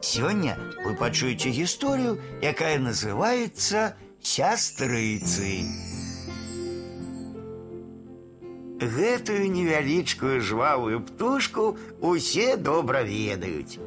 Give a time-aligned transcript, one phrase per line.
[0.00, 5.64] Сегодня вы пачуеце историю, якая называется сястрыцы.
[8.80, 13.78] Гэтую невялічкую жвавую птушку усе добра ведаюць.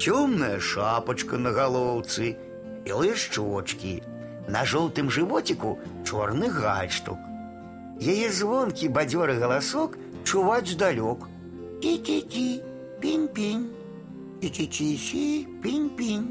[0.00, 2.36] Цёмная шапочка на галоўцы,
[2.84, 4.02] белые шчочки,
[4.48, 7.18] на жоўтым жывоціку чорны гальштук.
[8.02, 9.94] Яе звонкі бадзёры галасок
[10.24, 11.30] чуваць здалёк.
[11.78, 12.62] Кі-кі-кі,
[12.98, 13.70] пінь-пінь,
[14.41, 16.27] кі-кі-кі-кі, пінь-пінь.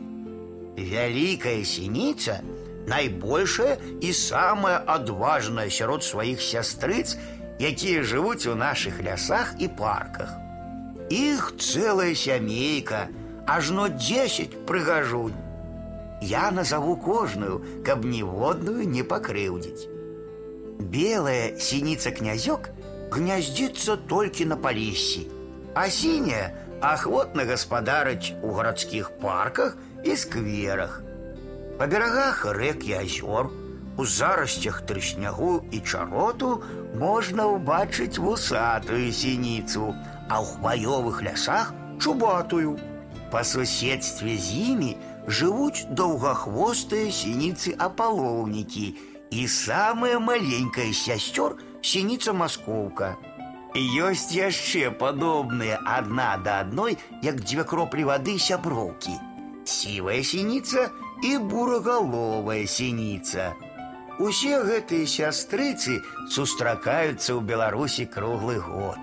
[0.77, 2.41] Вялікая сініца
[2.87, 7.19] найбольшая і самая адважная сярод сваіх сястрыц,
[7.59, 10.31] якія жывуць у нашых лясах і парках.
[11.11, 13.09] Іх цэлая сямейка,
[13.47, 15.35] ажно 10 прыгажунь.
[16.23, 19.89] Я назову кожную, каб ніводную не пакрыўдзіць.
[20.81, 22.71] Белая синица-князек
[23.11, 25.27] гнездится только на полисе,
[25.75, 31.03] а синяя охотно господарить у городских парках и скверах.
[31.79, 33.51] По берегах рек и озер,
[33.99, 36.63] у заростях трыснягу и чароту
[36.95, 39.95] можно убачить вусатую синицу,
[40.29, 42.79] а у хваёвых лясах чубатую.
[43.31, 53.17] По соседстве з імі жывуць доўгахвостыя синицы аполлоўнікі – и самая маленькая сясцёр синица маскоўка.
[53.76, 59.16] Ёсць яшчэ падобныя адна да адной, як дзве кроплі вады сяброўкі.
[59.64, 60.90] Сівая сініца
[61.24, 63.54] і бурагаловая сініца.
[64.20, 69.00] Усе гэтыя сястрыцы сустракаюцца ў Беларусі круглы год.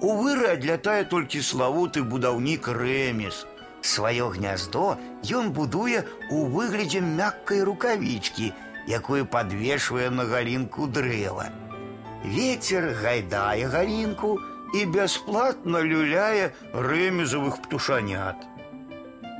[0.00, 3.44] У выры адлятае толькі славуты будаўнік Рэміс.
[3.84, 4.96] Сваё гняздо
[5.28, 8.52] ён будуе ў выглядзе мяккай рукавічкі–
[8.86, 11.69] якую подвешивая на галинку дрэва.
[12.23, 14.39] Ветер гайдае галинку
[14.73, 18.35] и бесплатно люляе рэмезавых птушанят.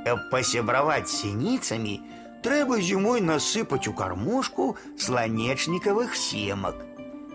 [0.04, 2.00] Каб пасябраваць сініцамі,
[2.46, 6.76] трэба зімой насыпаць у кармушку сланечнікавых семак.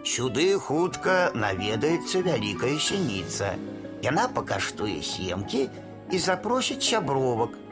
[0.04, 3.56] Сюды хутка наведаецца вялікая сініца.
[4.02, 5.68] Яна пакаштуе семкі
[6.12, 7.72] і запросіць сябровак –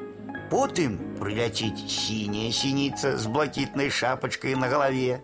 [0.49, 5.21] Потым прыляціць синяя синица с блакітнай шапочкой на голове.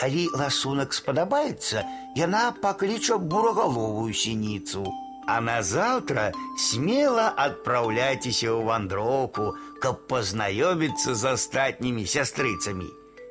[0.00, 1.84] Калі ласунак спадабаецца,
[2.16, 4.84] яна пакліча бурагаловую синицу.
[5.26, 12.86] А на завтра смело отправляйтесь ў вандроўку, каб пазнаёміцца з астатнімі сястрыцамі.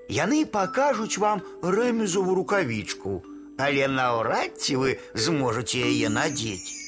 [0.10, 3.24] Яны пакажуць вам рэмезову рукавічку,
[3.58, 6.79] але наўрад ці вы зможаце яе надзець.